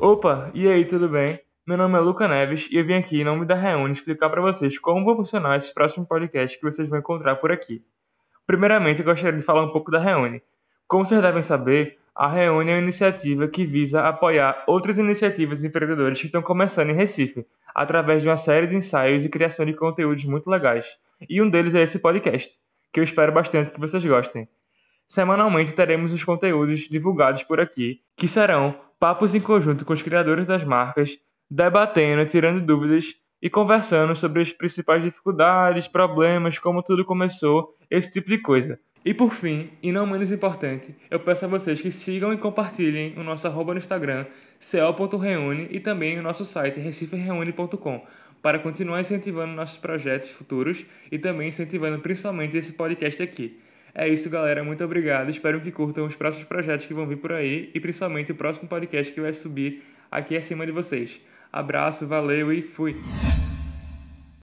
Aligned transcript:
Opa, 0.00 0.48
e 0.54 0.68
aí, 0.68 0.84
tudo 0.84 1.08
bem? 1.08 1.40
Meu 1.66 1.76
nome 1.76 1.98
é 1.98 2.00
Luca 2.00 2.28
Neves 2.28 2.68
e 2.70 2.76
eu 2.76 2.84
vim 2.84 2.94
aqui 2.94 3.20
em 3.20 3.24
nome 3.24 3.44
da 3.44 3.56
Reúne 3.56 3.90
explicar 3.90 4.30
para 4.30 4.40
vocês 4.40 4.78
como 4.78 5.04
vão 5.04 5.16
funcionar 5.16 5.56
esses 5.56 5.72
próximos 5.72 6.06
podcasts 6.06 6.56
que 6.56 6.64
vocês 6.64 6.88
vão 6.88 7.00
encontrar 7.00 7.34
por 7.34 7.50
aqui. 7.50 7.82
Primeiramente, 8.46 9.00
eu 9.00 9.04
gostaria 9.04 9.36
de 9.36 9.44
falar 9.44 9.64
um 9.64 9.72
pouco 9.72 9.90
da 9.90 9.98
Reúne. 9.98 10.40
Como 10.86 11.04
vocês 11.04 11.20
devem 11.20 11.42
saber, 11.42 11.98
a 12.14 12.28
Reúne 12.28 12.70
é 12.70 12.74
uma 12.74 12.80
iniciativa 12.80 13.48
que 13.48 13.66
visa 13.66 14.02
apoiar 14.02 14.62
outras 14.68 14.98
iniciativas 14.98 15.58
de 15.58 15.66
empreendedores 15.66 16.20
que 16.20 16.26
estão 16.26 16.42
começando 16.42 16.90
em 16.90 16.94
Recife, 16.94 17.44
através 17.74 18.22
de 18.22 18.28
uma 18.28 18.36
série 18.36 18.68
de 18.68 18.76
ensaios 18.76 19.24
e 19.24 19.28
criação 19.28 19.66
de 19.66 19.74
conteúdos 19.74 20.24
muito 20.26 20.48
legais. 20.48 20.86
E 21.28 21.42
um 21.42 21.50
deles 21.50 21.74
é 21.74 21.82
esse 21.82 21.98
podcast, 21.98 22.56
que 22.92 23.00
eu 23.00 23.04
espero 23.04 23.32
bastante 23.32 23.70
que 23.72 23.80
vocês 23.80 24.04
gostem. 24.04 24.48
Semanalmente 25.08 25.72
teremos 25.72 26.12
os 26.12 26.22
conteúdos 26.22 26.82
divulgados 26.88 27.42
por 27.42 27.58
aqui, 27.58 28.00
que 28.16 28.28
serão 28.28 28.78
papos 28.98 29.34
em 29.34 29.40
conjunto 29.40 29.84
com 29.84 29.92
os 29.92 30.02
criadores 30.02 30.46
das 30.46 30.64
marcas, 30.64 31.16
debatendo, 31.50 32.26
tirando 32.26 32.64
dúvidas 32.64 33.14
e 33.40 33.48
conversando 33.48 34.14
sobre 34.16 34.42
as 34.42 34.52
principais 34.52 35.02
dificuldades, 35.02 35.86
problemas, 35.86 36.58
como 36.58 36.82
tudo 36.82 37.04
começou, 37.04 37.76
esse 37.90 38.12
tipo 38.12 38.28
de 38.28 38.38
coisa. 38.38 38.78
E 39.04 39.14
por 39.14 39.30
fim, 39.30 39.70
e 39.82 39.92
não 39.92 40.06
menos 40.06 40.32
importante, 40.32 40.94
eu 41.10 41.20
peço 41.20 41.44
a 41.44 41.48
vocês 41.48 41.80
que 41.80 41.90
sigam 41.90 42.32
e 42.32 42.36
compartilhem 42.36 43.14
o 43.16 43.22
nosso 43.22 43.46
arroba 43.46 43.72
no 43.72 43.78
Instagram, 43.78 44.26
co.reúne, 44.60 45.68
e 45.70 45.78
também 45.78 46.18
o 46.18 46.22
nosso 46.22 46.44
site 46.44 46.80
recifereúne.com, 46.80 48.04
para 48.42 48.58
continuar 48.58 49.00
incentivando 49.00 49.52
nossos 49.52 49.78
projetos 49.78 50.30
futuros 50.30 50.84
e 51.10 51.18
também 51.18 51.48
incentivando 51.48 52.00
principalmente 52.00 52.56
esse 52.56 52.72
podcast 52.72 53.22
aqui. 53.22 53.58
É 53.94 54.08
isso, 54.08 54.28
galera. 54.30 54.62
Muito 54.62 54.84
obrigado. 54.84 55.30
Espero 55.30 55.60
que 55.60 55.72
curtam 55.72 56.06
os 56.06 56.14
próximos 56.14 56.46
projetos 56.46 56.86
que 56.86 56.94
vão 56.94 57.06
vir 57.06 57.16
por 57.16 57.32
aí 57.32 57.70
e 57.74 57.80
principalmente 57.80 58.32
o 58.32 58.34
próximo 58.34 58.68
podcast 58.68 59.12
que 59.12 59.20
vai 59.20 59.32
subir 59.32 59.82
aqui 60.10 60.36
acima 60.36 60.64
de 60.64 60.72
vocês. 60.72 61.20
Abraço, 61.52 62.06
valeu 62.06 62.52
e 62.52 62.62
fui! 62.62 62.96